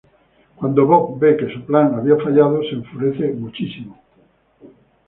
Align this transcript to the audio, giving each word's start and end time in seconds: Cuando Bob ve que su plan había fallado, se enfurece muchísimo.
Cuando 0.55 0.87
Bob 0.87 1.19
ve 1.19 1.37
que 1.37 1.53
su 1.53 1.63
plan 1.63 1.93
había 1.93 2.17
fallado, 2.17 2.59
se 2.63 2.69
enfurece 2.71 3.33
muchísimo. 3.33 4.01